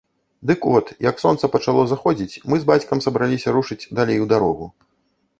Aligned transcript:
Дык 0.51 0.61
от, 0.75 0.87
як 1.09 1.19
сонца 1.23 1.49
пачало 1.55 1.83
заходзіць, 1.91 2.39
мы 2.53 2.59
з 2.63 2.67
бацькам 2.69 3.03
сабраліся 3.07 3.53
рушыць 3.57 3.89
далей 3.99 4.17
у 4.25 4.27
дарогу. 4.33 4.65